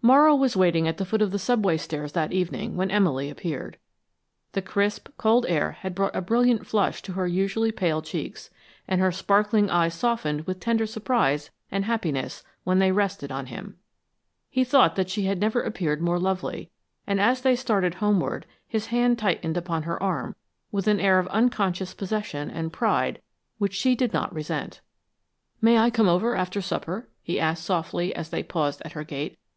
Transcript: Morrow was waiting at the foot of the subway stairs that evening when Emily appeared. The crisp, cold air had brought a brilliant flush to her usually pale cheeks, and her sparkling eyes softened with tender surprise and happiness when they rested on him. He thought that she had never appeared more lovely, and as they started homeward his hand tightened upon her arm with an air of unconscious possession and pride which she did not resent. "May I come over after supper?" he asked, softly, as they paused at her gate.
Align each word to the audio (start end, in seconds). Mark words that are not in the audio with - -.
Morrow 0.00 0.36
was 0.36 0.56
waiting 0.56 0.86
at 0.86 0.98
the 0.98 1.04
foot 1.04 1.20
of 1.20 1.32
the 1.32 1.40
subway 1.40 1.76
stairs 1.76 2.12
that 2.12 2.30
evening 2.30 2.76
when 2.76 2.88
Emily 2.88 3.28
appeared. 3.28 3.78
The 4.52 4.62
crisp, 4.62 5.08
cold 5.18 5.44
air 5.48 5.72
had 5.72 5.92
brought 5.92 6.14
a 6.14 6.20
brilliant 6.20 6.68
flush 6.68 7.02
to 7.02 7.14
her 7.14 7.26
usually 7.26 7.72
pale 7.72 8.00
cheeks, 8.00 8.48
and 8.86 9.00
her 9.00 9.10
sparkling 9.10 9.68
eyes 9.70 9.94
softened 9.94 10.42
with 10.46 10.60
tender 10.60 10.86
surprise 10.86 11.50
and 11.68 11.84
happiness 11.84 12.44
when 12.62 12.78
they 12.78 12.92
rested 12.92 13.32
on 13.32 13.46
him. 13.46 13.76
He 14.48 14.62
thought 14.62 14.94
that 14.94 15.10
she 15.10 15.24
had 15.24 15.40
never 15.40 15.60
appeared 15.62 16.00
more 16.00 16.20
lovely, 16.20 16.70
and 17.04 17.20
as 17.20 17.40
they 17.40 17.56
started 17.56 17.94
homeward 17.94 18.46
his 18.68 18.86
hand 18.86 19.18
tightened 19.18 19.56
upon 19.56 19.82
her 19.82 20.00
arm 20.00 20.36
with 20.70 20.86
an 20.86 21.00
air 21.00 21.18
of 21.18 21.26
unconscious 21.26 21.92
possession 21.92 22.48
and 22.50 22.72
pride 22.72 23.20
which 23.58 23.74
she 23.74 23.96
did 23.96 24.12
not 24.12 24.32
resent. 24.32 24.80
"May 25.60 25.76
I 25.76 25.90
come 25.90 26.08
over 26.08 26.36
after 26.36 26.62
supper?" 26.62 27.08
he 27.20 27.40
asked, 27.40 27.64
softly, 27.64 28.14
as 28.14 28.30
they 28.30 28.44
paused 28.44 28.80
at 28.84 28.92
her 28.92 29.02
gate. 29.02 29.36